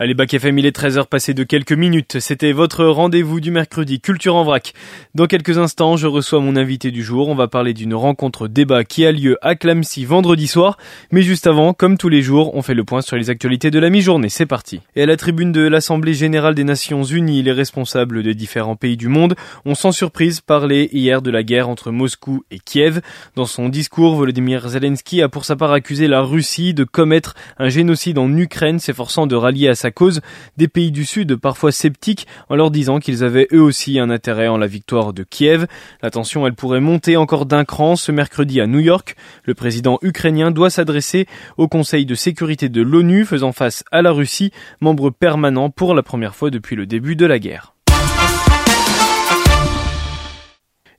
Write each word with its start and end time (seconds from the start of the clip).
Allez, 0.00 0.14
Bac 0.14 0.32
FM, 0.32 0.56
il 0.60 0.64
est 0.64 0.78
13h 0.78 1.08
passé 1.08 1.34
de 1.34 1.42
quelques 1.42 1.72
minutes. 1.72 2.20
C'était 2.20 2.52
votre 2.52 2.84
rendez-vous 2.84 3.40
du 3.40 3.50
mercredi 3.50 4.00
Culture 4.00 4.36
en 4.36 4.44
vrac. 4.44 4.72
Dans 5.16 5.26
quelques 5.26 5.58
instants, 5.58 5.96
je 5.96 6.06
reçois 6.06 6.38
mon 6.38 6.54
invité 6.54 6.92
du 6.92 7.02
jour. 7.02 7.28
On 7.28 7.34
va 7.34 7.48
parler 7.48 7.74
d'une 7.74 7.94
rencontre 7.94 8.46
débat 8.46 8.84
qui 8.84 9.04
a 9.04 9.10
lieu 9.10 9.38
à 9.42 9.56
Clamcy 9.56 10.04
vendredi 10.04 10.46
soir. 10.46 10.78
Mais 11.10 11.22
juste 11.22 11.48
avant, 11.48 11.72
comme 11.72 11.98
tous 11.98 12.08
les 12.08 12.22
jours, 12.22 12.54
on 12.54 12.62
fait 12.62 12.74
le 12.74 12.84
point 12.84 13.00
sur 13.00 13.16
les 13.16 13.28
actualités 13.28 13.72
de 13.72 13.80
la 13.80 13.90
mi-journée. 13.90 14.28
C'est 14.28 14.46
parti. 14.46 14.82
Et 14.94 15.02
à 15.02 15.06
la 15.06 15.16
tribune 15.16 15.50
de 15.50 15.62
l'Assemblée 15.62 16.14
Générale 16.14 16.54
des 16.54 16.62
Nations 16.62 17.02
Unies, 17.02 17.42
les 17.42 17.50
responsables 17.50 18.22
des 18.22 18.36
différents 18.36 18.76
pays 18.76 18.96
du 18.96 19.08
monde 19.08 19.34
ont 19.64 19.74
sans 19.74 19.90
surprise 19.90 20.40
parlé 20.40 20.90
hier 20.92 21.22
de 21.22 21.32
la 21.32 21.42
guerre 21.42 21.68
entre 21.68 21.90
Moscou 21.90 22.44
et 22.52 22.60
Kiev. 22.60 23.00
Dans 23.34 23.46
son 23.46 23.68
discours, 23.68 24.14
Volodymyr 24.14 24.68
Zelensky 24.68 25.22
a 25.22 25.28
pour 25.28 25.44
sa 25.44 25.56
part 25.56 25.72
accusé 25.72 26.06
la 26.06 26.20
Russie 26.20 26.72
de 26.72 26.84
commettre 26.84 27.34
un 27.58 27.68
génocide 27.68 28.18
en 28.18 28.32
Ukraine, 28.36 28.78
s'efforçant 28.78 29.26
de 29.26 29.34
rallier 29.34 29.66
à 29.66 29.74
sa 29.74 29.87
cause 29.90 30.20
des 30.56 30.68
pays 30.68 30.90
du 30.90 31.04
Sud 31.04 31.36
parfois 31.36 31.72
sceptiques 31.72 32.26
en 32.48 32.56
leur 32.56 32.70
disant 32.70 32.98
qu'ils 32.98 33.24
avaient 33.24 33.48
eux 33.52 33.62
aussi 33.62 33.98
un 33.98 34.10
intérêt 34.10 34.48
en 34.48 34.58
la 34.58 34.66
victoire 34.66 35.12
de 35.12 35.22
Kiev. 35.22 35.66
La 36.02 36.10
tension, 36.10 36.46
elle 36.46 36.54
pourrait 36.54 36.80
monter 36.80 37.16
encore 37.16 37.46
d'un 37.46 37.64
cran 37.64 37.96
ce 37.96 38.12
mercredi 38.12 38.60
à 38.60 38.66
New 38.66 38.80
York. 38.80 39.16
Le 39.44 39.54
président 39.54 39.98
ukrainien 40.02 40.50
doit 40.50 40.70
s'adresser 40.70 41.26
au 41.56 41.68
Conseil 41.68 42.06
de 42.06 42.14
sécurité 42.14 42.68
de 42.68 42.82
l'ONU 42.82 43.24
faisant 43.24 43.52
face 43.52 43.84
à 43.90 44.02
la 44.02 44.12
Russie, 44.12 44.52
membre 44.80 45.10
permanent 45.10 45.70
pour 45.70 45.94
la 45.94 46.02
première 46.02 46.34
fois 46.34 46.50
depuis 46.50 46.76
le 46.76 46.86
début 46.86 47.16
de 47.16 47.26
la 47.26 47.38
guerre. 47.38 47.77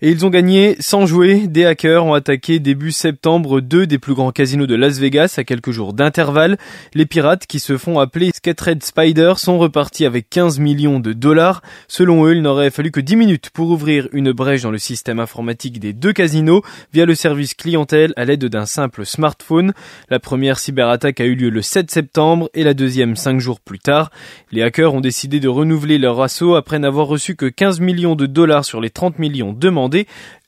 Et 0.01 0.11
ils 0.11 0.25
ont 0.25 0.29
gagné 0.29 0.77
sans 0.79 1.05
jouer. 1.05 1.45
Des 1.47 1.65
hackers 1.65 2.05
ont 2.05 2.13
attaqué 2.13 2.59
début 2.59 2.93
septembre 2.93 3.59
deux 3.59 3.85
des 3.85 3.99
plus 3.99 4.13
grands 4.13 4.31
casinos 4.31 4.65
de 4.65 4.75
Las 4.75 4.97
Vegas 4.97 5.35
à 5.35 5.43
quelques 5.43 5.71
jours 5.71 5.91
d'intervalle. 5.91 6.57
Les 6.93 7.05
pirates, 7.05 7.45
qui 7.47 7.59
se 7.59 7.77
font 7.77 7.99
appeler 7.99 8.31
Scattered 8.33 8.81
Spider, 8.81 9.33
sont 9.35 9.57
repartis 9.57 10.05
avec 10.05 10.29
15 10.29 10.59
millions 10.59 11.01
de 11.01 11.11
dollars. 11.11 11.61
Selon 11.89 12.25
eux, 12.25 12.33
il 12.33 12.41
n'aurait 12.41 12.69
fallu 12.69 12.91
que 12.91 13.01
10 13.01 13.17
minutes 13.17 13.49
pour 13.49 13.71
ouvrir 13.71 14.07
une 14.13 14.31
brèche 14.31 14.61
dans 14.61 14.71
le 14.71 14.77
système 14.77 15.19
informatique 15.19 15.81
des 15.81 15.91
deux 15.91 16.13
casinos 16.13 16.63
via 16.93 17.05
le 17.05 17.13
service 17.13 17.53
clientèle 17.53 18.13
à 18.15 18.23
l'aide 18.23 18.45
d'un 18.45 18.65
simple 18.65 19.05
smartphone. 19.05 19.73
La 20.09 20.19
première 20.19 20.59
cyberattaque 20.59 21.19
a 21.19 21.25
eu 21.25 21.35
lieu 21.35 21.49
le 21.49 21.61
7 21.61 21.91
septembre 21.91 22.49
et 22.53 22.63
la 22.63 22.73
deuxième 22.73 23.17
5 23.17 23.41
jours 23.41 23.59
plus 23.59 23.79
tard. 23.79 24.11
Les 24.53 24.61
hackers 24.61 24.93
ont 24.93 25.01
décidé 25.01 25.41
de 25.41 25.49
renouveler 25.49 25.97
leur 25.97 26.21
assaut 26.21 26.55
après 26.55 26.79
n'avoir 26.79 27.07
reçu 27.07 27.35
que 27.35 27.47
15 27.47 27.81
millions 27.81 28.15
de 28.15 28.27
dollars 28.27 28.63
sur 28.63 28.79
les 28.79 28.91
30 28.91 29.19
millions 29.19 29.51
demandés 29.51 29.88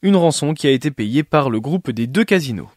une 0.02 0.16
rançon 0.16 0.54
qui 0.54 0.68
a 0.68 0.72
été 0.72 0.92
payée 0.92 1.24
par 1.24 1.50
le 1.50 1.60
groupe 1.60 1.92
des 1.92 2.08
deux 2.08 2.24
casinos. 2.24 2.70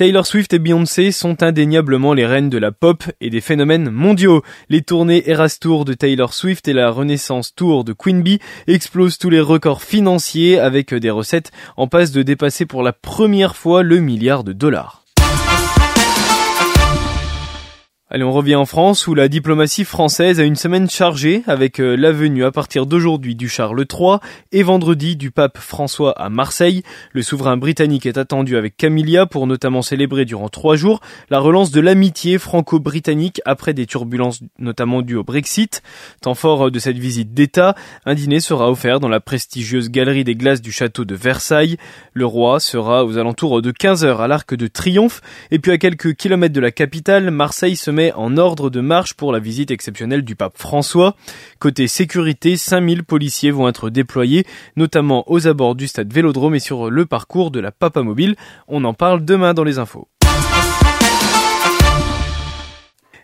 Taylor 0.00 0.26
Swift 0.26 0.54
et 0.54 0.58
Beyoncé 0.58 1.12
sont 1.12 1.42
indéniablement 1.42 2.14
les 2.14 2.24
reines 2.24 2.48
de 2.48 2.56
la 2.56 2.72
pop 2.72 3.04
et 3.20 3.28
des 3.28 3.42
phénomènes 3.42 3.90
mondiaux. 3.90 4.42
Les 4.70 4.80
tournées 4.80 5.28
Eras 5.28 5.58
Tour 5.60 5.84
de 5.84 5.92
Taylor 5.92 6.32
Swift 6.32 6.66
et 6.68 6.72
la 6.72 6.90
Renaissance 6.90 7.54
Tour 7.54 7.84
de 7.84 7.92
Queen 7.92 8.22
Bee 8.22 8.38
explosent 8.66 9.18
tous 9.18 9.28
les 9.28 9.40
records 9.40 9.82
financiers 9.82 10.58
avec 10.58 10.94
des 10.94 11.10
recettes 11.10 11.52
en 11.76 11.86
passe 11.86 12.12
de 12.12 12.22
dépasser 12.22 12.64
pour 12.64 12.82
la 12.82 12.94
première 12.94 13.56
fois 13.56 13.82
le 13.82 13.98
milliard 13.98 14.42
de 14.42 14.54
dollars. 14.54 14.99
Allez, 18.12 18.24
on 18.24 18.32
revient 18.32 18.56
en 18.56 18.66
France 18.66 19.06
où 19.06 19.14
la 19.14 19.28
diplomatie 19.28 19.84
française 19.84 20.40
a 20.40 20.42
une 20.42 20.56
semaine 20.56 20.90
chargée 20.90 21.44
avec 21.46 21.78
euh, 21.78 21.94
la 21.94 22.10
venue 22.10 22.44
à 22.44 22.50
partir 22.50 22.84
d'aujourd'hui 22.84 23.36
du 23.36 23.48
Charles 23.48 23.86
III 23.88 24.16
et 24.50 24.64
vendredi 24.64 25.14
du 25.14 25.30
pape 25.30 25.58
François 25.58 26.10
à 26.20 26.28
Marseille. 26.28 26.82
Le 27.12 27.22
souverain 27.22 27.56
britannique 27.56 28.06
est 28.06 28.18
attendu 28.18 28.56
avec 28.56 28.76
Camilla 28.76 29.26
pour 29.26 29.46
notamment 29.46 29.80
célébrer 29.80 30.24
durant 30.24 30.48
trois 30.48 30.74
jours 30.74 31.00
la 31.30 31.38
relance 31.38 31.70
de 31.70 31.80
l'amitié 31.80 32.38
franco-britannique 32.38 33.40
après 33.44 33.74
des 33.74 33.86
turbulences 33.86 34.40
notamment 34.58 35.02
dues 35.02 35.14
au 35.14 35.22
Brexit. 35.22 35.80
Temps 36.20 36.34
fort 36.34 36.72
de 36.72 36.78
cette 36.80 36.98
visite 36.98 37.32
d'État, 37.32 37.76
un 38.06 38.16
dîner 38.16 38.40
sera 38.40 38.72
offert 38.72 38.98
dans 38.98 39.08
la 39.08 39.20
prestigieuse 39.20 39.88
galerie 39.88 40.24
des 40.24 40.34
glaces 40.34 40.62
du 40.62 40.72
château 40.72 41.04
de 41.04 41.14
Versailles. 41.14 41.76
Le 42.12 42.26
roi 42.26 42.58
sera 42.58 43.04
aux 43.04 43.18
alentours 43.18 43.62
de 43.62 43.70
15 43.70 44.04
heures 44.04 44.20
à 44.20 44.26
l'Arc 44.26 44.52
de 44.52 44.66
Triomphe 44.66 45.20
et 45.52 45.60
puis 45.60 45.70
à 45.70 45.78
quelques 45.78 46.16
kilomètres 46.16 46.54
de 46.54 46.60
la 46.60 46.72
capitale, 46.72 47.30
Marseille 47.30 47.76
se 47.76 47.92
met 47.92 47.99
en 48.14 48.36
ordre 48.36 48.70
de 48.70 48.80
marche 48.80 49.14
pour 49.14 49.32
la 49.32 49.38
visite 49.38 49.70
exceptionnelle 49.70 50.22
du 50.22 50.36
pape 50.36 50.56
François. 50.56 51.14
Côté 51.58 51.86
sécurité, 51.86 52.56
5000 52.56 53.04
policiers 53.04 53.50
vont 53.50 53.68
être 53.68 53.90
déployés, 53.90 54.46
notamment 54.76 55.30
aux 55.30 55.46
abords 55.46 55.74
du 55.74 55.86
stade 55.86 56.12
Vélodrome 56.12 56.54
et 56.54 56.60
sur 56.60 56.90
le 56.90 57.06
parcours 57.06 57.50
de 57.50 57.60
la 57.60 57.72
Papa 57.72 58.02
Mobile. 58.02 58.36
On 58.68 58.84
en 58.84 58.94
parle 58.94 59.24
demain 59.24 59.54
dans 59.54 59.64
les 59.64 59.78
infos. 59.78 60.08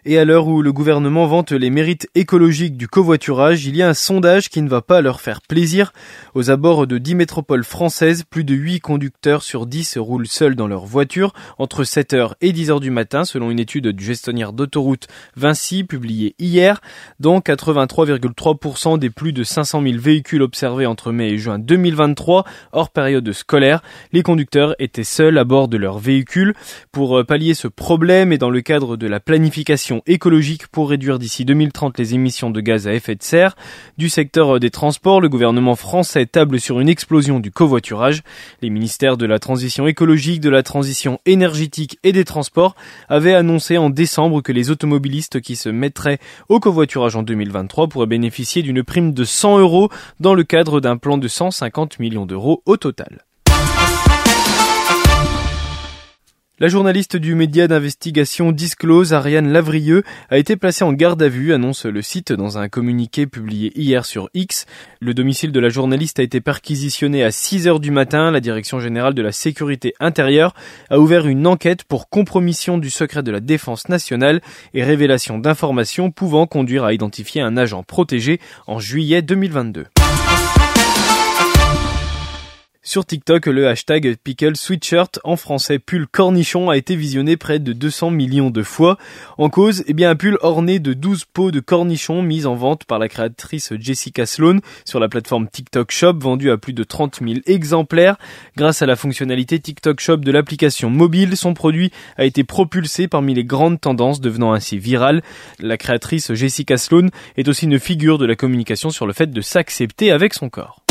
Et 0.09 0.19
à 0.19 0.25
l'heure 0.25 0.47
où 0.47 0.63
le 0.63 0.73
gouvernement 0.73 1.27
vante 1.27 1.51
les 1.51 1.69
mérites 1.69 2.09
écologiques 2.15 2.77
du 2.77 2.87
covoiturage, 2.87 3.67
il 3.67 3.75
y 3.75 3.83
a 3.83 3.89
un 3.89 3.95
sondage 3.95 4.51
qui 4.51 4.63
ne 4.63 4.69
va 4.69 4.81
pas 4.81 5.01
leur 5.01 5.21
faire 5.21 5.41
plaisir. 5.43 5.93
Aux 6.35 6.49
abords 6.49 6.87
de 6.87 6.99
10 6.99 7.17
métropoles 7.17 7.65
françaises, 7.65 8.23
plus 8.23 8.45
de 8.45 8.55
8 8.55 8.79
conducteurs 8.79 9.43
sur 9.43 9.67
10 9.67 9.99
roulent 9.99 10.29
seuls 10.29 10.55
dans 10.55 10.69
leur 10.69 10.87
voiture 10.87 11.33
entre 11.59 11.83
7h 11.83 12.35
et 12.41 12.53
10h 12.53 12.79
du 12.79 12.93
matin, 12.93 13.25
selon 13.25 13.51
une 13.51 13.59
étude 13.59 13.89
du 13.89 14.05
gestionnaire 14.05 14.53
d'autoroute 14.53 15.09
Vinci 15.35 15.83
publiée 15.83 16.37
hier, 16.39 16.81
dont 17.19 17.41
83,3% 17.41 19.01
des 19.01 19.11
plus 19.11 19.33
de 19.33 19.43
500 19.43 19.83
000 19.83 19.99
véhicules 19.99 20.43
observés 20.43 20.87
entre 20.87 21.11
mai 21.11 21.31
et 21.31 21.39
juin 21.39 21.59
2023, 21.59 22.45
hors 22.71 22.91
période 22.91 23.33
scolaire. 23.33 23.83
Les 24.13 24.23
conducteurs 24.23 24.77
étaient 24.79 25.03
seuls 25.03 25.37
à 25.37 25.43
bord 25.43 25.67
de 25.67 25.79
leur 25.79 25.99
véhicule. 25.99 26.55
Pour 26.93 27.27
pallier 27.27 27.55
ce 27.55 27.67
problème 27.67 28.33
et 28.33 28.39
dans 28.39 28.51
le 28.51 28.61
cadre 28.61 28.97
de 28.97 29.09
la 29.09 29.19
planification 29.19 29.96
écologique 30.07 30.67
pour 30.67 30.91
réduire 30.91 31.19
d'ici 31.19 31.45
2030 31.45 31.99
les 31.99 32.15
émissions 32.15 32.51
de 32.51 32.61
gaz 32.61 32.87
à 32.87 32.95
effet 32.95 33.15
de 33.15 33.23
serre. 33.23 33.57
Du 33.99 34.09
secteur 34.09 34.61
des 34.61 34.71
transports, 34.71 35.21
le 35.21 35.29
gouvernement 35.29 35.77
français 35.77 36.27
table 36.27 36.61
sur 36.61 36.81
une 36.81 36.89
explosion 36.89 37.41
du 37.41 37.51
covoiturage. 37.51 38.23
Les 38.63 38.71
ministères 38.71 39.17
de 39.17 39.27
la 39.27 39.39
transition 39.39 39.87
écologique, 39.87 40.41
de 40.41 40.51
la 40.51 40.63
transition 40.63 41.21
énergétique 41.27 41.99
et 42.03 42.13
des 42.13 42.25
transports 42.25 42.77
avaient 43.09 43.35
annoncé 43.35 43.79
en 43.79 43.91
décembre 43.91 44.43
que 44.43 44.53
les 44.53 44.71
automobilistes 44.71 45.41
qui 45.41 45.57
se 45.57 45.69
mettraient 45.69 46.19
au 46.49 46.61
covoiturage 46.61 47.17
en 47.17 47.23
2023 47.23 47.89
pourraient 47.89 48.07
bénéficier 48.07 48.63
d'une 48.63 48.83
prime 48.83 49.13
de 49.13 49.25
100 49.25 49.59
euros 49.59 49.91
dans 50.21 50.35
le 50.35 50.45
cadre 50.45 50.81
d'un 50.81 50.97
plan 50.97 51.19
de 51.19 51.29
150 51.29 51.99
millions 51.99 52.27
d'euros 52.27 52.63
au 52.67 52.77
total. 52.77 53.25
La 56.59 56.69
journaliste 56.69 57.19
du 57.19 57.35
média 57.35 57.69
d'investigation 57.69 58.51
Disclose, 58.51 59.13
Ariane 59.13 59.53
Lavrieux, 59.53 60.05
a 60.31 60.39
été 60.39 60.57
placée 60.57 60.85
en 60.85 60.95
garde 60.95 61.23
à 61.23 61.29
vue, 61.29 61.53
annonce 61.53 61.85
le 61.85 62.01
site 62.01 62.33
dans 62.33 62.57
un 62.57 62.71
communiqué 62.71 63.27
publié 63.27 63.79
hier 63.79 64.07
sur 64.07 64.31
X. 64.33 64.65
Le 64.99 65.13
domicile 65.13 65.53
de 65.53 65.61
la 65.61 65.69
journaliste 65.69 66.19
a 66.19 66.23
été 66.23 66.41
perquisitionné 66.41 67.23
à 67.23 67.31
6 67.31 67.69
heures 67.69 67.79
du 67.79 67.91
matin. 67.91 68.31
La 68.31 68.41
Direction 68.41 68.81
générale 68.81 69.13
de 69.13 69.21
la 69.21 69.33
sécurité 69.33 69.93
intérieure 70.01 70.55
a 70.89 70.99
ouvert 70.99 71.27
une 71.27 71.47
enquête 71.47 71.85
pour 71.85 72.09
compromission 72.09 72.79
du 72.79 72.89
secret 72.89 73.23
de 73.23 73.33
la 73.33 73.41
défense 73.41 73.91
nationale 73.91 74.41
et 74.73 74.83
révélation 74.83 75.37
d'informations 75.37 76.11
pouvant 76.11 76.47
conduire 76.47 76.85
à 76.85 76.95
identifier 76.95 77.43
un 77.43 77.59
agent 77.59 77.83
protégé 77.83 78.41
en 78.67 78.79
juillet 78.79 79.21
2022. 79.21 79.89
Sur 82.89 83.05
TikTok, 83.05 83.47
le 83.47 83.67
hashtag 83.67 84.17
Pickle 84.23 84.57
Sweatshirt, 84.57 85.19
en 85.25 85.35
français 85.35 85.81
pull 85.81 86.07
cornichon, 86.07 86.71
a 86.71 86.77
été 86.77 86.95
visionné 86.95 87.37
près 87.37 87.59
de 87.59 87.73
200 87.73 88.13
millions 88.13 88.51
de 88.51 88.63
fois. 88.63 88.97
En 89.39 89.51
cause, 89.51 89.83
eh 89.89 89.93
bien, 89.93 90.09
un 90.09 90.15
pull 90.15 90.39
orné 90.41 90.79
de 90.79 90.93
12 90.93 91.25
pots 91.25 91.51
de 91.51 91.59
cornichons 91.59 92.23
mis 92.23 92.47
en 92.47 92.55
vente 92.55 92.85
par 92.85 93.01
la 93.01 93.09
créatrice 93.09 93.73
Jessica 93.81 94.25
Sloan 94.25 94.61
sur 94.85 95.01
la 95.01 95.09
plateforme 95.09 95.49
TikTok 95.49 95.91
Shop, 95.91 96.13
vendu 96.21 96.49
à 96.49 96.59
plus 96.59 96.75
de 96.75 96.85
30 96.85 97.19
000 97.27 97.41
exemplaires. 97.47 98.19
Grâce 98.57 98.83
à 98.83 98.87
la 98.87 98.95
fonctionnalité 98.95 99.59
TikTok 99.59 99.99
Shop 99.99 100.19
de 100.19 100.31
l'application 100.31 100.89
mobile, 100.89 101.37
son 101.37 101.55
produit 101.55 101.91
a 102.17 102.25
été 102.25 102.45
propulsé 102.45 103.09
parmi 103.09 103.35
les 103.35 103.45
grandes 103.45 103.81
tendances, 103.81 104.21
devenant 104.21 104.53
ainsi 104.53 104.79
viral. 104.79 105.25
La 105.59 105.77
créatrice 105.77 106.33
Jessica 106.35 106.77
Sloan 106.77 107.09
est 107.37 107.49
aussi 107.49 107.65
une 107.65 107.81
figure 107.81 108.19
de 108.19 108.27
la 108.27 108.37
communication 108.37 108.91
sur 108.91 109.09
le 109.09 109.13
fait 109.13 109.33
de 109.33 109.41
s'accepter 109.41 110.13
avec 110.13 110.35
son 110.35 110.51
corps. 110.51 110.86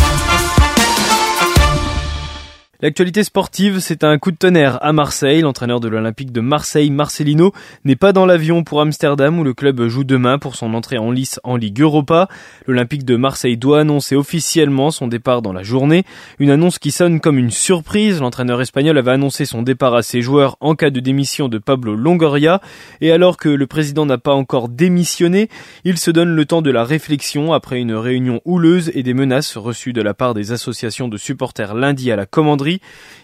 L'actualité 2.82 3.24
sportive, 3.24 3.80
c'est 3.80 4.04
un 4.04 4.18
coup 4.18 4.32
de 4.32 4.36
tonnerre 4.36 4.84
à 4.84 4.92
Marseille. 4.92 5.40
L'entraîneur 5.40 5.80
de 5.80 5.88
l'Olympique 5.88 6.34
de 6.34 6.42
Marseille, 6.42 6.92
Marcelino, 6.92 7.54
n'est 7.86 7.96
pas 7.96 8.12
dans 8.12 8.26
l'avion 8.26 8.66
pour 8.66 8.82
Amsterdam 8.82 9.40
où 9.40 9.46
le 9.46 9.54
club 9.54 9.88
joue 9.88 10.04
demain 10.04 10.40
pour 10.40 10.58
son 10.58 10.74
entrée 10.74 10.98
en 10.98 11.10
lice 11.10 11.40
en 11.46 11.56
Ligue 11.56 11.80
Europa. 11.80 12.28
L'Olympique 12.68 13.06
de 13.06 13.16
Marseille 13.16 13.56
doit 13.56 13.80
annoncer 13.80 14.18
officiellement 14.18 14.92
son 14.92 15.08
départ 15.08 15.42
dans 15.42 15.54
la 15.54 15.64
journée. 15.64 16.04
Une 16.38 16.50
annonce 16.50 16.78
qui 16.78 16.92
sonne 16.92 17.22
comme 17.22 17.38
une 17.38 17.50
surprise. 17.50 18.20
L'entraîneur 18.20 18.60
espagnol 18.60 18.98
avait 18.98 19.12
annoncé 19.12 19.46
son 19.46 19.62
départ 19.62 19.96
à 19.96 20.04
ses 20.04 20.22
joueurs 20.22 20.58
en 20.60 20.76
cas 20.76 20.90
de 20.90 21.00
démission 21.00 21.48
de 21.48 21.60
Pablo 21.60 21.96
Longoria. 21.96 22.60
Et 23.00 23.14
alors 23.14 23.38
que 23.38 23.48
le 23.48 23.68
président 23.68 24.06
n'a 24.06 24.18
pas 24.18 24.34
encore 24.34 24.68
démissionné, 24.68 25.48
il 25.86 25.98
se 25.98 26.12
donne 26.12 26.36
le 26.36 26.46
temps 26.46 26.62
de 26.62 26.72
la 26.72 26.84
réflexion 26.84 27.54
après 27.54 27.80
une 27.80 27.94
réunion 27.94 28.42
houleuse 28.44 28.92
et 28.96 29.02
des 29.02 29.14
menaces 29.14 29.56
reçues 29.56 29.94
de 29.94 30.02
la 30.02 30.14
part 30.14 30.34
des 30.34 30.52
associations 30.52 31.08
de 31.08 31.16
supporters 31.16 31.74
lundi 31.74 32.12
à 32.12 32.18
la 32.18 32.26
commanderie 32.26 32.65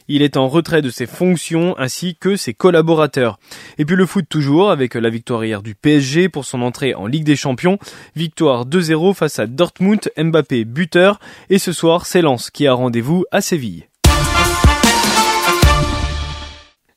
Il 0.07 0.21
est 0.21 0.37
en 0.37 0.47
retrait 0.47 0.81
de 0.81 0.89
ses 0.89 1.05
fonctions 1.05 1.77
ainsi 1.77 2.15
que 2.15 2.35
ses 2.35 2.53
collaborateurs. 2.53 3.39
Et 3.77 3.85
puis 3.85 3.95
le 3.95 4.05
foot 4.05 4.25
toujours 4.27 4.71
avec 4.71 4.95
la 4.95 5.09
victoire 5.09 5.43
hier 5.43 5.61
du 5.61 5.75
PSG 5.75 6.29
pour 6.29 6.45
son 6.45 6.61
entrée 6.61 6.95
en 6.95 7.07
Ligue 7.07 7.23
des 7.23 7.35
Champions. 7.35 7.77
Victoire 8.15 8.65
2-0 8.65 9.13
face 9.13 9.39
à 9.39 9.47
Dortmund, 9.47 10.11
Mbappé 10.17 10.65
buteur. 10.65 11.19
Et 11.49 11.59
ce 11.59 11.71
soir, 11.71 12.05
c'est 12.05 12.21
qui 12.53 12.67
a 12.67 12.73
rendez-vous 12.73 13.25
à 13.31 13.41
Séville. 13.41 13.90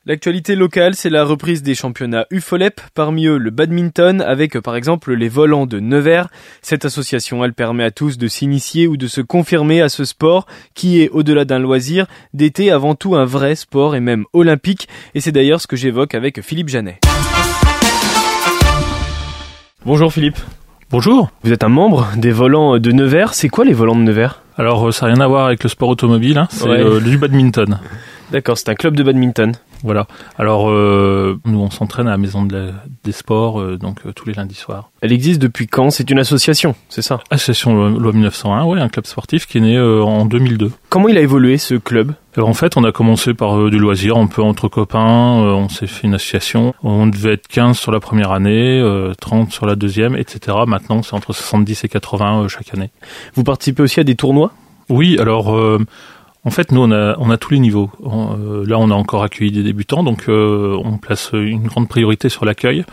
L'actualité 0.07 0.55
locale, 0.55 0.93
c'est 0.93 1.09
la 1.09 1.23
reprise 1.23 1.63
des 1.63 1.73
championnats 1.73 2.27
UFOLEP, 2.29 2.79
parmi 2.93 3.25
eux 3.25 3.39
le 3.39 3.49
badminton, 3.49 4.21
avec 4.21 4.59
par 4.59 4.75
exemple 4.75 5.15
les 5.15 5.29
volants 5.29 5.65
de 5.65 5.79
Nevers. 5.79 6.27
Cette 6.61 6.85
association, 6.85 7.43
elle 7.43 7.53
permet 7.53 7.83
à 7.83 7.89
tous 7.89 8.19
de 8.19 8.27
s'initier 8.27 8.85
ou 8.85 8.97
de 8.97 9.07
se 9.07 9.21
confirmer 9.21 9.81
à 9.81 9.89
ce 9.89 10.05
sport, 10.05 10.45
qui 10.75 11.01
est, 11.01 11.09
au-delà 11.09 11.43
d'un 11.43 11.57
loisir, 11.57 12.05
d'été 12.35 12.69
avant 12.69 12.93
tout 12.93 13.15
un 13.15 13.25
vrai 13.25 13.55
sport 13.55 13.95
et 13.95 13.99
même 13.99 14.25
olympique, 14.31 14.87
et 15.15 15.21
c'est 15.21 15.31
d'ailleurs 15.31 15.59
ce 15.59 15.65
que 15.65 15.75
j'évoque 15.75 16.13
avec 16.13 16.39
Philippe 16.43 16.69
Janet. 16.69 17.01
Bonjour 19.87 20.13
Philippe. 20.13 20.37
Bonjour. 20.91 21.31
Vous 21.43 21.51
êtes 21.51 21.63
un 21.63 21.69
membre 21.69 22.09
des 22.15 22.31
volants 22.31 22.77
de 22.77 22.91
Nevers. 22.91 23.33
C'est 23.33 23.49
quoi 23.49 23.65
les 23.65 23.73
volants 23.73 23.95
de 23.95 24.03
Nevers? 24.03 24.43
Alors, 24.55 24.87
euh, 24.87 24.91
ça 24.91 25.07
n'a 25.07 25.15
rien 25.15 25.21
à 25.21 25.27
voir 25.27 25.47
avec 25.47 25.63
le 25.63 25.69
sport 25.69 25.89
automobile, 25.89 26.37
hein. 26.37 26.47
c'est 26.51 26.67
euh, 26.67 26.99
du 26.99 27.17
badminton. 27.17 27.79
D'accord, 28.31 28.57
c'est 28.57 28.69
un 28.69 28.75
club 28.75 28.95
de 28.95 29.03
badminton. 29.03 29.53
Voilà. 29.85 30.07
Alors, 30.39 30.67
euh, 30.71 31.39
nous, 31.45 31.59
on 31.59 31.69
s'entraîne 31.69 32.07
à 32.07 32.11
la 32.11 32.17
Maison 32.17 32.43
de 32.43 32.71
des 33.03 33.11
Sports, 33.11 33.61
euh, 33.61 33.77
donc 33.77 33.99
euh, 34.07 34.13
tous 34.13 34.27
les 34.27 34.33
lundis 34.33 34.55
soirs. 34.55 34.89
Elle 35.01 35.13
existe 35.13 35.39
depuis 35.39 35.67
quand? 35.67 35.91
C'est 35.91 36.09
une 36.09 36.17
association, 36.17 36.73
c'est 36.89 37.03
ça? 37.03 37.19
Association 37.29 37.89
loi 37.89 38.11
1901, 38.11 38.65
oui, 38.65 38.79
un 38.81 38.89
club 38.89 39.05
sportif 39.05 39.45
qui 39.45 39.59
est 39.59 39.61
né 39.61 39.79
en 39.79 40.25
2002. 40.25 40.71
Comment 40.89 41.07
il 41.07 41.19
a 41.19 41.21
évolué, 41.21 41.59
ce 41.59 41.75
club? 41.75 42.13
En 42.35 42.55
fait, 42.55 42.77
on 42.77 42.83
a 42.83 42.91
commencé 42.91 43.35
par 43.35 43.69
du 43.69 43.77
loisir, 43.77 44.17
un 44.17 44.25
peu 44.25 44.41
entre 44.41 44.67
copains, 44.69 45.03
on 45.03 45.69
s'est 45.69 45.87
fait 45.87 46.07
une 46.07 46.15
association. 46.15 46.73
On 46.83 47.05
devait 47.05 47.33
être 47.33 47.47
15 47.47 47.77
sur 47.77 47.91
la 47.91 47.99
première 47.99 48.31
année, 48.31 48.83
30 49.21 49.51
sur 49.51 49.67
la 49.67 49.75
deuxième, 49.75 50.15
etc. 50.17 50.57
Maintenant, 50.65 51.03
c'est 51.03 51.13
entre 51.13 51.31
70 51.31 51.83
et 51.83 51.87
80 51.87 52.47
chaque 52.47 52.73
année. 52.73 52.89
Vous 53.35 53.43
participez 53.43 53.83
aussi 53.83 53.99
à 53.99 54.03
des 54.03 54.15
tournois? 54.15 54.51
Oui, 54.89 55.17
alors 55.19 55.55
en 56.45 56.51
fait, 56.51 56.71
nous, 56.71 56.81
on 56.81 56.91
a, 56.91 57.15
on 57.17 57.31
a 57.31 57.37
tous 57.37 57.53
les 57.53 57.59
niveaux. 57.59 57.89
Euh, 58.05 58.65
là, 58.67 58.77
on 58.77 58.91
a 58.91 58.93
encore 58.93 59.23
accueilli 59.23 59.51
des 59.51 59.63
débutants, 59.63 60.03
donc 60.03 60.25
euh, 60.29 60.79
on 60.83 60.97
place 60.97 61.31
une 61.33 61.67
grande 61.67 61.89
priorité 61.89 62.29
sur 62.29 62.45
l'accueil. 62.45 62.85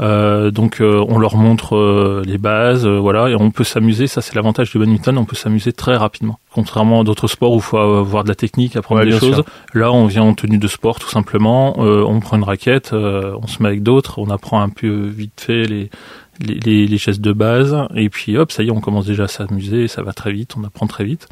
Euh, 0.00 0.50
donc, 0.50 0.78
on 0.80 1.18
leur 1.18 1.36
montre 1.36 2.22
les 2.24 2.38
bases, 2.38 2.86
voilà, 2.86 3.28
et 3.28 3.34
on 3.34 3.50
peut 3.50 3.64
s'amuser. 3.64 4.06
Ça, 4.06 4.20
c'est 4.20 4.34
l'avantage 4.36 4.70
du 4.70 4.78
badminton. 4.78 5.18
On 5.18 5.24
peut 5.24 5.36
s'amuser 5.36 5.72
très 5.72 5.96
rapidement, 5.96 6.38
contrairement 6.52 7.00
à 7.00 7.04
d'autres 7.04 7.26
sports 7.26 7.52
où 7.52 7.56
il 7.56 7.62
faut 7.62 7.76
avoir 7.76 8.22
de 8.22 8.28
la 8.28 8.36
technique, 8.36 8.76
apprendre 8.76 9.04
des 9.04 9.18
choses. 9.18 9.42
Là, 9.74 9.92
on 9.92 10.06
vient 10.06 10.22
en 10.22 10.34
tenue 10.34 10.58
de 10.58 10.68
sport, 10.68 10.98
tout 11.00 11.10
simplement. 11.10 11.78
on 11.78 12.20
prend 12.20 12.36
une 12.36 12.44
raquette, 12.44 12.92
on 12.92 13.46
se 13.48 13.62
met 13.62 13.68
avec 13.68 13.82
d'autres, 13.82 14.20
on 14.20 14.30
apprend 14.30 14.62
un 14.62 14.70
peu 14.70 15.06
vite 15.08 15.40
fait 15.40 15.64
les 15.64 15.90
les, 16.40 16.54
les, 16.54 16.86
les 16.86 16.96
gestes 16.96 17.20
de 17.20 17.32
base, 17.32 17.76
et 17.94 18.08
puis 18.08 18.36
hop, 18.36 18.52
ça 18.52 18.62
y 18.62 18.68
est, 18.68 18.70
on 18.70 18.80
commence 18.80 19.06
déjà 19.06 19.24
à 19.24 19.28
s'amuser. 19.28 19.88
Ça 19.88 20.02
va 20.02 20.12
très 20.12 20.32
vite, 20.32 20.54
on 20.58 20.64
apprend 20.64 20.86
très 20.86 21.04
vite. 21.04 21.28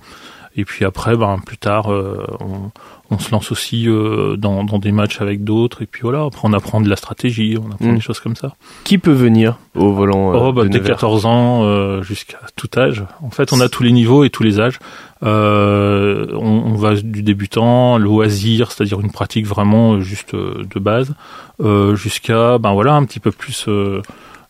Et 0.57 0.65
puis 0.65 0.85
après, 0.85 1.17
ben, 1.17 1.39
plus 1.45 1.59
tard, 1.59 1.93
euh, 1.93 2.27
on, 2.41 2.71
on, 3.11 3.19
se 3.19 3.31
lance 3.31 3.53
aussi 3.53 3.89
euh, 3.89 4.37
dans, 4.37 4.65
dans, 4.65 4.79
des 4.79 4.91
matchs 4.91 5.21
avec 5.21 5.45
d'autres. 5.45 5.83
Et 5.83 5.87
puis 5.87 6.03
voilà, 6.03 6.25
après 6.25 6.41
on 6.45 6.53
apprend 6.53 6.81
de 6.81 6.89
la 6.89 6.97
stratégie, 6.97 7.57
on 7.57 7.71
apprend 7.71 7.93
mm. 7.93 7.95
des 7.95 8.01
choses 8.01 8.21
comme 8.21 8.35
ça. 8.35 8.55
Qui 8.85 8.99
peut 8.99 9.13
venir 9.13 9.59
au 9.77 9.93
volant 9.93 10.35
euh, 10.35 10.49
oh, 10.49 10.53
bah, 10.53 10.65
Dès 10.67 10.81
14 10.81 11.27
ans 11.27 12.03
jusqu'à 12.03 12.41
tout 12.57 12.69
âge. 12.77 13.05
En 13.23 13.31
fait, 13.31 13.53
on 13.53 13.61
a 13.61 13.69
tous 13.69 13.83
les 13.83 13.93
niveaux 13.93 14.25
et 14.25 14.31
tous 14.31 14.43
les 14.43 14.61
âges. 14.61 14.79
Euh, 15.23 16.27
on, 16.33 16.73
on, 16.73 16.75
va 16.75 16.95
du 16.95 17.23
débutant, 17.23 17.99
loisir, 17.99 18.73
c'est-à-dire 18.73 19.01
une 19.01 19.13
pratique 19.13 19.47
vraiment 19.47 20.01
juste 20.01 20.35
de 20.35 20.81
base, 20.81 21.15
euh, 21.61 21.95
jusqu'à 21.95 22.57
ben 22.59 22.73
voilà 22.73 22.95
un 22.95 23.05
petit 23.05 23.21
peu 23.21 23.31
plus 23.31 23.69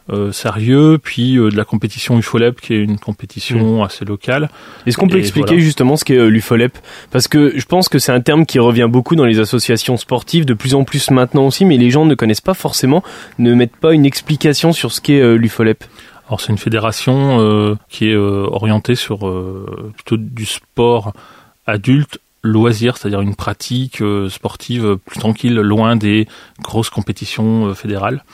euh, 0.08 0.32
sérieux, 0.32 0.99
puis 1.00 1.37
euh, 1.37 1.50
de 1.50 1.56
la 1.56 1.64
compétition 1.64 2.19
UFOLEP 2.19 2.61
qui 2.61 2.75
est 2.75 2.82
une 2.82 2.99
compétition 2.99 3.81
mm. 3.81 3.85
assez 3.85 4.05
locale. 4.05 4.50
Est-ce 4.87 4.97
qu'on 4.97 5.06
peut 5.06 5.19
expliquer 5.19 5.61
justement 5.61 5.97
ce 5.97 6.05
qu'est 6.05 6.17
euh, 6.17 6.26
l'UFOLEP? 6.26 6.76
Parce 7.12 7.29
que 7.29 7.52
je 7.56 7.64
pense 7.67 7.88
que 7.88 8.00
c'est 8.00 8.11
un 8.11 8.20
terme 8.20 8.44
qui 8.44 8.58
revient 8.58 8.88
beaucoup 8.91 9.14
dans 9.14 9.25
les 9.25 9.38
associations 9.38 9.97
sportives, 9.97 10.47
de 10.47 10.55
plus 10.55 10.75
en 10.75 10.82
plus 10.82 11.12
maintenant 11.12 11.47
aussi, 11.47 11.64
mais 11.64 11.76
les 11.76 11.91
gens 11.91 12.06
ne 12.06 12.14
connaissent 12.17 12.41
pas 12.41 12.55
forcément, 12.55 13.05
ne 13.38 13.55
mettent 13.55 13.76
pas 13.76 13.93
une 13.93 14.05
explication 14.05 14.73
sur 14.73 14.91
ce 14.91 15.00
qu'est 15.00 15.37
l'UFOLEP. 15.37 15.85
Alors 16.26 16.41
c'est 16.41 16.50
une 16.50 16.58
fédération 16.58 17.76
qui 17.88 18.08
est 18.08 18.17
orientée 18.17 18.94
sur 18.94 19.19
plutôt 19.94 20.17
du 20.17 20.46
sport 20.46 21.12
adulte 21.67 22.19
loisir, 22.43 22.96
c'est-à-dire 22.96 23.20
une 23.20 23.35
pratique 23.35 24.03
sportive 24.29 24.96
plus 25.05 25.20
tranquille, 25.20 25.55
loin 25.55 25.94
des 25.94 26.26
grosses 26.62 26.91
compétitions 26.91 27.75
fédérales 27.75 28.25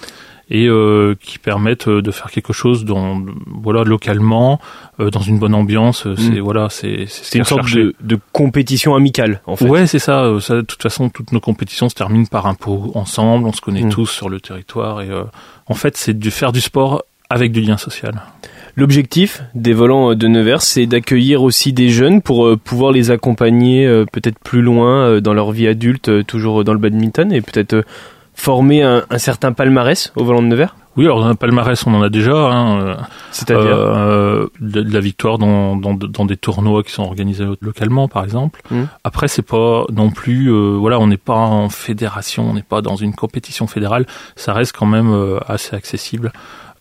et 0.48 0.66
euh, 0.69 1.16
qui 1.20 1.38
permettent 1.38 1.88
euh, 1.88 2.02
de 2.02 2.10
faire 2.12 2.31
quelque 2.31 2.52
chose 2.52 2.84
dans 2.84 3.20
voilà 3.46 3.82
localement 3.82 4.60
euh, 5.00 5.10
dans 5.10 5.20
une 5.20 5.38
bonne 5.38 5.54
ambiance 5.54 6.06
c'est 6.16 6.38
mm. 6.38 6.40
voilà 6.40 6.69
c'est 6.70 7.06
c'est 7.08 7.38
une 7.38 7.44
sorte 7.44 7.72
de, 7.72 7.94
de, 8.00 8.19
compétition 8.32 8.94
amicale 8.94 9.40
en 9.46 9.56
fait 9.56 9.69
ouais 9.69 9.87
c'est 9.88 9.98
ça 9.98 10.38
ça 10.40 10.56
de 10.56 10.60
toute 10.60 10.82
façon 10.82 11.08
toutes 11.08 11.32
nos 11.32 11.40
compétitions 11.40 11.88
se 11.88 11.96
terminent 11.96 12.26
par 12.26 12.46
un 12.46 12.54
pot 12.54 12.93
ensemble 12.94 13.46
on 13.48 13.52
se 13.52 13.60
connaît 13.60 13.82
mm. 13.82 13.90
tous 13.90 14.06
sur 14.06 14.28
le 14.28 14.40
territoire 14.40 15.00
et 15.00 15.08
en 15.66 15.75
fait 15.75 15.96
c'est 15.96 16.16
de 16.16 16.31
faire 16.31 16.52
du 16.52 16.60
sport 16.60 17.02
avec 17.28 17.50
du 17.52 17.60
lien 17.60 17.76
social 17.76 18.22
L'objectif 18.78 19.43
des 19.54 19.72
volants 19.72 20.14
de 20.14 20.28
Nevers, 20.28 20.60
c'est 20.60 20.84
d'accueillir 20.84 21.43
aussi 21.43 21.72
des 21.72 21.88
jeunes 21.88 22.20
pour 22.20 22.58
pouvoir 22.58 22.93
les 22.93 23.10
accompagner 23.10 23.87
peut-être 24.12 24.38
plus 24.38 24.60
loin 24.60 25.19
dans 25.22 25.32
leur 25.32 25.50
vie 25.50 25.66
adulte, 25.66 26.26
toujours 26.26 26.62
dans 26.62 26.75
le 26.75 26.78
badminton, 26.78 27.32
et 27.32 27.40
peut-être 27.40 27.87
former 28.36 28.82
un, 28.82 29.04
un, 29.10 29.18
certain 29.18 29.52
palmarès 29.52 30.12
au 30.14 30.24
volant 30.24 30.42
de 30.42 30.46
Nevers? 30.46 30.76
Oui, 30.96 31.04
alors 31.04 31.26
un 31.26 31.34
palmarès, 31.34 31.86
on 31.86 31.94
en 31.94 32.02
a 32.02 32.08
déjà. 32.08 32.32
Hein, 32.32 32.80
euh, 32.80 32.96
C'est-à-dire 33.30 33.76
euh, 33.76 34.46
de, 34.60 34.80
la 34.80 35.00
victoire 35.00 35.36
dans, 35.36 35.76
dans, 35.76 35.92
dans, 35.92 36.24
des 36.24 36.36
tournois 36.36 36.82
qui 36.82 36.92
sont 36.92 37.02
organisés 37.02 37.44
localement, 37.60 38.08
par 38.08 38.24
exemple. 38.24 38.62
Mmh. 38.70 38.84
Après, 39.04 39.28
c'est 39.28 39.42
pas 39.42 39.84
non 39.92 40.10
plus, 40.10 40.50
euh, 40.50 40.76
voilà, 40.78 40.98
on 40.98 41.06
n'est 41.06 41.18
pas 41.18 41.34
en 41.34 41.68
fédération, 41.68 42.48
on 42.48 42.54
n'est 42.54 42.62
pas 42.62 42.80
dans 42.80 42.96
une 42.96 43.14
compétition 43.14 43.66
fédérale. 43.66 44.06
Ça 44.36 44.54
reste 44.54 44.74
quand 44.74 44.86
même 44.86 45.12
euh, 45.12 45.38
assez 45.46 45.76
accessible. 45.76 46.32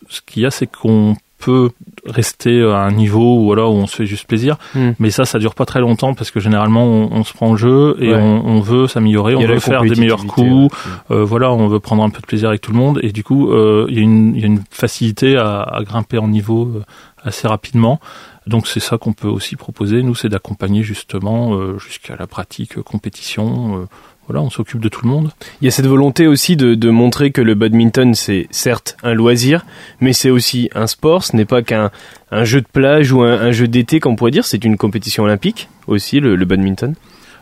Ce 0.07 0.21
qu'il 0.21 0.43
y 0.43 0.45
a, 0.45 0.51
c'est 0.51 0.67
qu'on 0.67 1.15
peut 1.37 1.69
rester 2.05 2.61
à 2.63 2.79
un 2.79 2.91
niveau 2.91 3.37
où, 3.39 3.45
voilà, 3.45 3.67
où 3.67 3.73
on 3.73 3.87
se 3.87 3.95
fait 3.95 4.05
juste 4.05 4.27
plaisir. 4.27 4.57
Hmm. 4.73 4.91
Mais 4.99 5.09
ça, 5.09 5.25
ça 5.25 5.39
dure 5.39 5.55
pas 5.55 5.65
très 5.65 5.79
longtemps 5.79 6.13
parce 6.13 6.31
que 6.31 6.39
généralement, 6.39 6.85
on, 6.85 7.23
se 7.23 7.33
prend 7.33 7.51
au 7.51 7.57
jeu 7.57 7.95
et 7.99 8.13
on, 8.13 8.45
on, 8.45 8.59
veut 8.61 8.87
s'améliorer, 8.87 9.35
on 9.35 9.45
veut 9.45 9.59
faire 9.59 9.83
des 9.83 9.95
meilleurs 9.95 10.25
coups. 10.25 10.73
Euh, 11.11 11.23
voilà, 11.23 11.51
on 11.51 11.67
veut 11.67 11.79
prendre 11.79 12.03
un 12.03 12.09
peu 12.09 12.21
de 12.21 12.25
plaisir 12.25 12.49
avec 12.49 12.61
tout 12.61 12.71
le 12.71 12.77
monde. 12.77 12.99
Et 13.03 13.11
du 13.11 13.23
coup, 13.23 13.51
euh, 13.51 13.85
il 13.89 13.97
y, 13.97 14.39
y, 14.39 14.43
a 14.43 14.47
une 14.47 14.63
facilité 14.69 15.37
à, 15.37 15.61
à 15.61 15.83
grimper 15.83 16.17
en 16.17 16.27
niveau 16.27 16.65
euh, 16.65 16.83
assez 17.24 17.48
rapidement. 17.48 18.00
Donc 18.48 18.67
c'est 18.67 18.79
ça 18.79 18.98
qu'on 18.98 19.13
peut 19.13 19.27
aussi 19.27 19.55
proposer, 19.55 20.03
nous, 20.03 20.15
c'est 20.15 20.29
d'accompagner 20.29 20.83
justement 20.83 21.55
euh, 21.55 21.79
jusqu'à 21.79 22.15
la 22.15 22.27
pratique 22.27 22.79
compétition. 22.81 23.81
Euh, 23.81 23.86
voilà, 24.27 24.41
on 24.41 24.50
s'occupe 24.50 24.79
de 24.79 24.89
tout 24.89 25.01
le 25.03 25.10
monde. 25.10 25.32
Il 25.62 25.65
y 25.65 25.67
a 25.67 25.72
cette 25.72 25.86
volonté 25.86 26.27
aussi 26.27 26.55
de, 26.55 26.89
montrer 26.89 27.32
que 27.32 27.41
le 27.41 27.53
badminton, 27.53 28.15
c'est 28.15 28.48
certes 28.51 28.98
un 29.03 29.13
loisir, 29.13 29.65
mais 30.00 30.13
c'est 30.13 30.29
aussi 30.29 30.70
un 30.74 30.88
sport. 30.88 31.24
Ce 31.24 31.36
n'est 31.36 31.46
pas 31.46 31.62
qu'un 31.62 31.91
un 32.32 32.44
jeu 32.44 32.62
de 32.62 32.67
plage 32.72 33.12
ou 33.12 33.22
un, 33.22 33.51
jeu 33.51 33.67
d'été, 33.67 34.00
qu'on 34.00 34.15
pourrait 34.15 34.32
dire. 34.32 34.46
C'est 34.46 34.63
une 34.65 34.77
compétition 34.77 35.24
olympique 35.24 35.70
aussi, 35.88 36.20
le 36.20 36.44
badminton. 36.46 36.96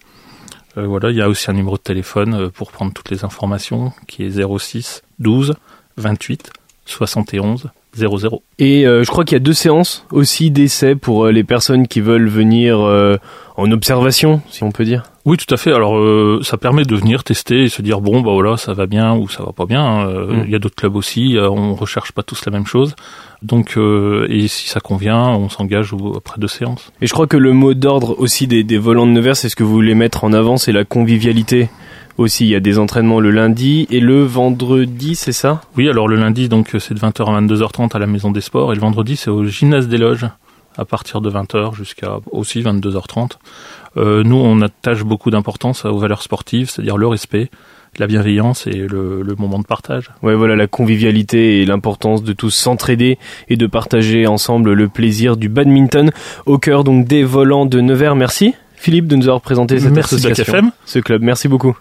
voilà, 0.77 1.11
il 1.11 1.17
y 1.17 1.21
a 1.21 1.27
aussi 1.27 1.51
un 1.51 1.53
numéro 1.53 1.75
de 1.75 1.81
téléphone 1.81 2.49
pour 2.51 2.71
prendre 2.71 2.93
toutes 2.93 3.09
les 3.09 3.25
informations, 3.25 3.91
qui 4.07 4.23
est 4.23 4.41
06 4.41 5.03
12 5.19 5.55
28 5.97 6.53
71 6.87 7.69
00. 7.97 8.41
Et 8.59 8.85
euh, 8.85 9.03
je 9.03 9.09
crois 9.09 9.25
qu'il 9.25 9.35
y 9.35 9.41
a 9.41 9.43
deux 9.43 9.53
séances 9.53 10.05
aussi 10.11 10.51
d'essai 10.51 10.95
pour 10.95 11.25
euh, 11.25 11.31
les 11.31 11.43
personnes 11.43 11.87
qui 11.87 11.99
veulent 11.99 12.29
venir 12.29 12.79
euh, 12.79 13.17
en 13.55 13.71
observation, 13.71 14.41
si 14.49 14.63
on 14.63 14.71
peut 14.71 14.85
dire. 14.85 15.03
Oui, 15.25 15.35
tout 15.37 15.53
à 15.53 15.57
fait. 15.57 15.73
Alors, 15.73 16.01
ça 16.41 16.55
permet 16.55 16.85
de 16.85 16.95
venir 16.95 17.25
tester 17.25 17.63
et 17.63 17.69
se 17.69 17.81
dire 17.81 17.99
bon, 17.99 18.21
bah 18.21 18.31
voilà, 18.31 18.55
ça 18.55 18.73
va 18.73 18.85
bien 18.85 19.13
ou 19.13 19.27
ça 19.27 19.43
va 19.43 19.51
pas 19.51 19.65
bien. 19.65 20.07
Euh, 20.07 20.27
mm. 20.27 20.43
Il 20.45 20.51
y 20.51 20.55
a 20.55 20.59
d'autres 20.59 20.75
clubs 20.75 20.95
aussi. 20.95 21.35
On 21.37 21.75
recherche 21.75 22.13
pas 22.13 22.23
tous 22.23 22.45
la 22.45 22.51
même 22.53 22.65
chose. 22.65 22.95
Donc, 23.41 23.77
et 23.77 24.47
si 24.47 24.69
ça 24.69 24.79
convient, 24.79 25.27
on 25.27 25.49
s'engage 25.49 25.93
après 26.15 26.39
deux 26.39 26.47
séances. 26.47 26.93
Et 27.01 27.07
je 27.07 27.13
crois 27.13 27.27
que 27.27 27.35
le 27.35 27.51
mot 27.51 27.73
d'ordre 27.73 28.15
aussi 28.19 28.47
des, 28.47 28.63
des 28.63 28.77
volants 28.77 29.05
de 29.05 29.11
Nevers, 29.11 29.35
c'est 29.35 29.49
ce 29.49 29.57
que 29.57 29.63
vous 29.63 29.73
voulez 29.73 29.95
mettre 29.95 30.23
en 30.23 30.31
avant, 30.31 30.55
c'est 30.55 30.71
la 30.71 30.85
convivialité 30.85 31.69
aussi. 32.17 32.45
Il 32.45 32.49
y 32.49 32.55
a 32.55 32.59
des 32.59 32.79
entraînements 32.79 33.19
le 33.19 33.31
lundi 33.31 33.87
et 33.89 33.99
le 33.99 34.23
vendredi, 34.23 35.15
c'est 35.15 35.31
ça? 35.31 35.61
Oui, 35.75 35.89
alors 35.89 36.07
le 36.07 36.15
lundi, 36.15 36.49
donc 36.49 36.75
c'est 36.79 36.93
de 36.93 36.99
20h 36.99 37.25
à 37.25 37.41
22h30 37.41 37.95
à 37.95 37.99
la 37.99 38.07
Maison 38.07 38.31
des 38.31 38.41
Sports 38.41 38.71
et 38.71 38.75
le 38.75 38.81
vendredi, 38.81 39.15
c'est 39.15 39.29
au 39.29 39.45
Gymnase 39.45 39.87
des 39.87 39.97
Loges 39.97 40.27
à 40.77 40.85
partir 40.85 41.21
de 41.21 41.29
20h 41.29 41.75
jusqu'à 41.75 42.17
aussi 42.31 42.61
22h30. 42.61 43.31
Euh, 43.97 44.23
nous, 44.23 44.35
on 44.35 44.61
attache 44.61 45.03
beaucoup 45.03 45.31
d'importance 45.31 45.85
aux 45.85 45.97
valeurs 45.97 46.21
sportives, 46.21 46.69
c'est-à-dire 46.69 46.97
le 46.97 47.07
respect, 47.07 47.49
la 47.97 48.05
bienveillance 48.05 48.67
et 48.67 48.87
le, 48.87 49.23
le, 49.23 49.35
moment 49.35 49.57
de 49.57 49.65
partage. 49.65 50.11
Ouais, 50.21 50.35
voilà 50.35 50.55
la 50.55 50.67
convivialité 50.67 51.61
et 51.61 51.65
l'importance 51.65 52.23
de 52.23 52.33
tous 52.33 52.51
s'entraider 52.51 53.17
et 53.49 53.57
de 53.57 53.65
partager 53.65 54.27
ensemble 54.27 54.73
le 54.73 54.87
plaisir 54.87 55.35
du 55.35 55.49
badminton 55.49 56.11
au 56.45 56.59
cœur 56.59 56.83
donc 56.83 57.07
des 57.07 57.23
volants 57.23 57.65
de 57.65 57.81
Nevers. 57.81 58.15
Merci 58.15 58.53
Philippe 58.75 59.07
de 59.07 59.15
nous 59.15 59.23
avoir 59.23 59.41
présenté 59.41 59.79
cette 59.79 59.93
Merci 59.93 60.15
association, 60.15 60.71
ce 60.85 60.99
club. 60.99 61.23
Merci 61.23 61.47
beaucoup. 61.47 61.75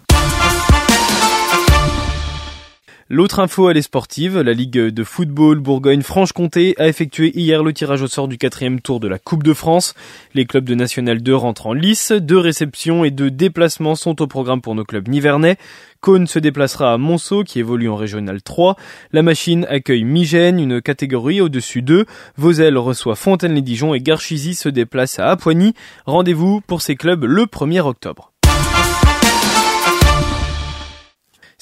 L'autre 3.08 3.38
info, 3.38 3.70
elle 3.70 3.76
est 3.76 3.82
sportive. 3.82 4.40
La 4.40 4.52
Ligue 4.52 4.72
de 4.72 5.04
football 5.04 5.60
Bourgogne-Franche-Comté 5.60 6.74
a 6.76 6.88
effectué 6.88 7.30
hier 7.38 7.62
le 7.62 7.72
tirage 7.72 8.02
au 8.02 8.08
sort 8.08 8.26
du 8.26 8.36
quatrième 8.36 8.80
tour 8.80 8.98
de 8.98 9.06
la 9.06 9.20
Coupe 9.20 9.44
de 9.44 9.54
France. 9.54 9.94
Les 10.34 10.44
clubs 10.44 10.64
de 10.64 10.74
National 10.74 11.22
2 11.22 11.36
rentrent 11.36 11.68
en 11.68 11.72
lice. 11.72 12.10
Deux 12.10 12.38
réceptions 12.38 13.04
et 13.04 13.12
deux 13.12 13.30
déplacements 13.30 13.94
sont 13.94 14.20
au 14.20 14.26
programme 14.26 14.60
pour 14.60 14.74
nos 14.74 14.82
clubs 14.82 15.06
nivernais. 15.06 15.56
Cône 16.00 16.26
se 16.26 16.40
déplacera 16.40 16.94
à 16.94 16.98
Monceau, 16.98 17.44
qui 17.44 17.60
évolue 17.60 17.88
en 17.88 17.94
Régional 17.94 18.42
3. 18.42 18.74
La 19.12 19.22
machine 19.22 19.66
accueille 19.70 20.02
Migène, 20.02 20.58
une 20.58 20.82
catégorie 20.82 21.40
au-dessus 21.40 21.82
d'eux. 21.82 22.06
Vosel 22.36 22.76
reçoit 22.76 23.14
Fontaine-les-Dijon 23.14 23.94
et 23.94 24.00
Garchizy 24.00 24.56
se 24.56 24.68
déplace 24.68 25.20
à 25.20 25.28
Apoigny. 25.28 25.74
Rendez-vous 26.06 26.60
pour 26.60 26.82
ces 26.82 26.96
clubs 26.96 27.22
le 27.22 27.44
1er 27.44 27.82
octobre. 27.82 28.32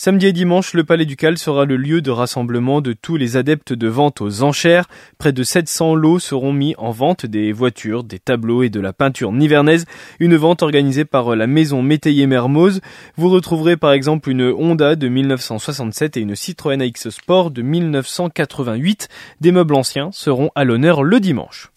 Samedi 0.05 0.27
et 0.27 0.33
dimanche, 0.35 0.75
le 0.75 0.85
Palais 0.85 1.07
du 1.07 1.17
Cal 1.17 1.39
sera 1.39 1.65
le 1.65 1.79
lieu 1.79 2.03
de 2.03 2.11
rassemblement 2.11 2.83
de 2.83 2.93
tous 2.93 3.17
les 3.17 3.39
adeptes 3.39 3.73
de 3.73 3.89
vente 3.89 4.21
aux 4.21 4.43
enchères. 4.43 4.85
Près 5.17 5.33
de 5.33 5.43
700 5.43 5.95
lots 5.95 6.19
seront 6.19 6.53
mis 6.53 6.75
en 6.77 6.91
vente 6.91 7.25
des 7.25 7.53
voitures, 7.53 8.05
des 8.05 8.19
tableaux 8.19 8.63
et 8.63 8.69
de 8.69 8.81
la 8.81 8.93
peinture 8.93 9.33
nivernaise. 9.33 9.87
Une 10.21 10.37
vente 10.37 10.63
organisée 10.63 11.07
par 11.07 11.35
la 11.35 11.47
maison 11.47 11.81
Métayer 11.81 12.27
Mermoz. 12.27 12.83
Vous 13.17 13.31
retrouverez 13.31 13.79
par 13.79 13.93
exemple 13.93 14.29
une 14.29 14.53
Honda 14.53 14.95
de 14.95 15.09
1967 15.09 16.19
et 16.19 16.21
une 16.21 16.37
Citroën 16.37 16.83
AX 16.83 17.09
Sport 17.09 17.51
de 17.51 17.63
1988. 17.63 19.09
Des 19.41 19.53
meubles 19.53 19.75
anciens 19.75 20.11
seront 20.13 20.51
à 20.55 20.65
l'honneur 20.65 21.03
le 21.03 21.19
dimanche. 21.19 21.73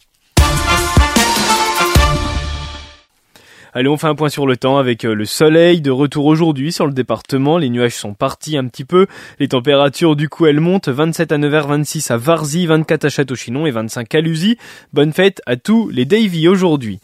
Allez, 3.77 3.89
on 3.89 3.97
fait 3.97 4.07
un 4.07 4.15
point 4.15 4.29
sur 4.29 4.47
le 4.47 4.57
temps 4.57 4.79
avec 4.79 5.05
euh, 5.05 5.13
le 5.13 5.25
soleil 5.25 5.81
de 5.81 5.91
retour 5.91 6.25
aujourd'hui 6.25 6.71
sur 6.71 6.87
le 6.87 6.93
département. 6.93 7.59
Les 7.59 7.69
nuages 7.69 7.93
sont 7.93 8.15
partis 8.15 8.57
un 8.57 8.65
petit 8.65 8.85
peu. 8.85 9.05
Les 9.37 9.49
températures, 9.49 10.15
du 10.15 10.29
coup, 10.29 10.47
elles 10.47 10.59
montent. 10.59 10.89
27 10.89 11.31
à 11.31 11.37
Nevers, 11.37 11.67
26 11.67 12.09
à 12.09 12.17
Varzy, 12.17 12.65
24 12.65 13.05
à 13.05 13.09
Château-Chinon 13.09 13.67
et 13.67 13.71
25 13.71 14.15
à 14.15 14.21
Lusy. 14.21 14.57
Bonne 14.93 15.13
fête 15.13 15.43
à 15.45 15.57
tous 15.57 15.89
les 15.89 16.05
Davy 16.05 16.47
aujourd'hui. 16.47 16.99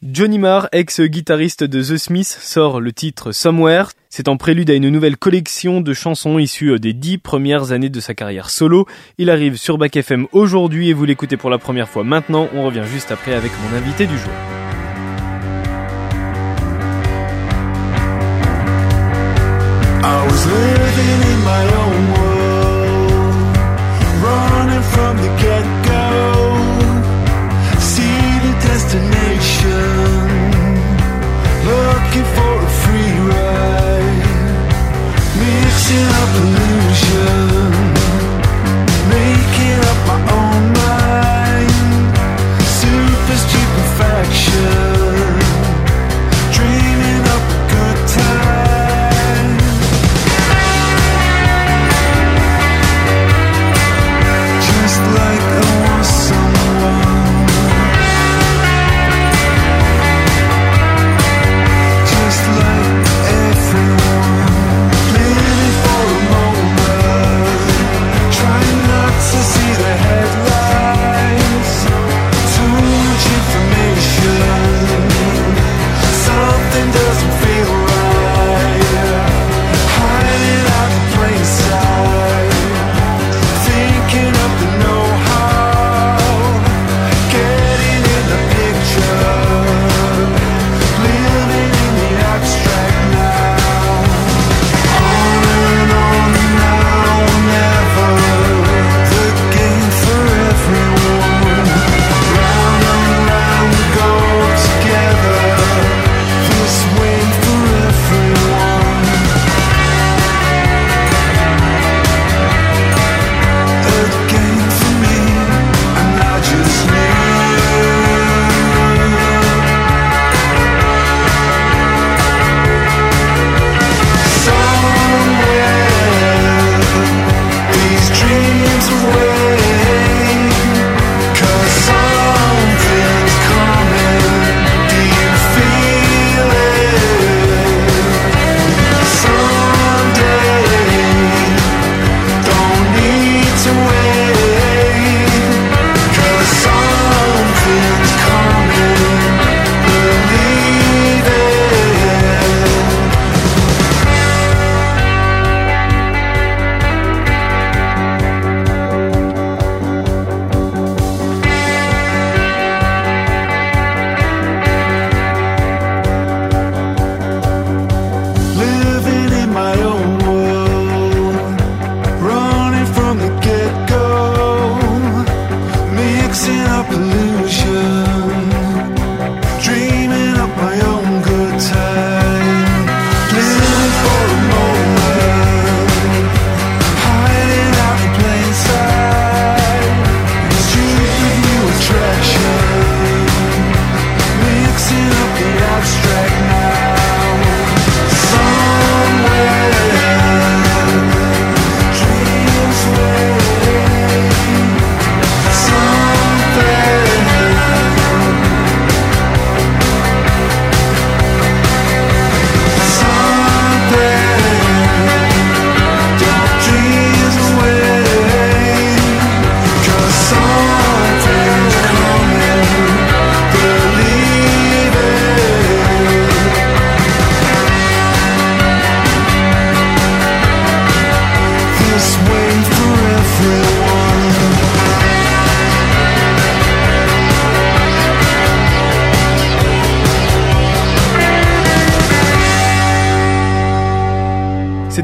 Johnny 0.00 0.38
Marr, 0.38 0.68
ex-guitariste 0.70 1.64
de 1.64 1.82
The 1.82 1.96
Smith, 1.96 2.28
sort 2.28 2.80
le 2.80 2.92
titre 2.92 3.32
Somewhere. 3.32 3.86
C'est 4.10 4.28
en 4.28 4.36
prélude 4.36 4.70
à 4.70 4.74
une 4.74 4.90
nouvelle 4.90 5.16
collection 5.16 5.80
de 5.80 5.92
chansons 5.92 6.38
issues 6.38 6.78
des 6.78 6.92
dix 6.92 7.18
premières 7.18 7.72
années 7.72 7.88
de 7.88 7.98
sa 7.98 8.14
carrière 8.14 8.48
solo. 8.48 8.86
Il 9.18 9.28
arrive 9.28 9.56
sur 9.56 9.76
Back 9.76 9.96
FM 9.96 10.28
aujourd'hui 10.30 10.90
et 10.90 10.92
vous 10.92 11.04
l'écoutez 11.04 11.36
pour 11.36 11.50
la 11.50 11.58
première 11.58 11.88
fois 11.88 12.04
maintenant. 12.04 12.48
On 12.54 12.64
revient 12.64 12.84
juste 12.86 13.10
après 13.10 13.34
avec 13.34 13.50
mon 13.60 13.76
invité 13.76 14.06
du 14.06 14.16
jour. 14.16 14.32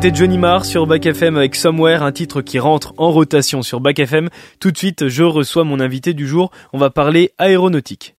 C'était 0.05 0.19
Johnny 0.19 0.37
Marr 0.37 0.67
sur 0.67 0.87
Back 0.87 1.07
FM 1.07 1.39
avec 1.39 1.55
Somewhere, 1.55 2.03
un 2.03 2.13
titre 2.13 2.43
qui 2.43 2.59
rentre 2.59 2.93
en 2.99 3.11
rotation 3.11 3.63
sur 3.63 3.81
Back 3.81 4.01
FM. 4.01 4.29
Tout 4.61 4.71
de 4.71 4.77
suite, 4.77 5.09
je 5.09 5.23
reçois 5.23 5.65
mon 5.65 5.81
invité 5.81 6.13
du 6.13 6.29
jour. 6.29 6.51
On 6.75 6.79
va 6.79 6.91
parler 6.91 7.33
aéronautique. 7.39 8.13